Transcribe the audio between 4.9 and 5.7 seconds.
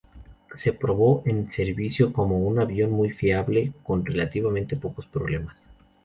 problemas.